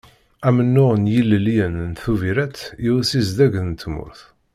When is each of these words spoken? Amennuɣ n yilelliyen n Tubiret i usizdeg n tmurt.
Amennuɣ 0.47 0.91
n 0.97 1.05
yilelliyen 1.13 1.75
n 1.89 1.91
Tubiret 2.01 2.57
i 2.87 2.87
usizdeg 2.97 3.53
n 3.61 3.69
tmurt. 3.81 4.19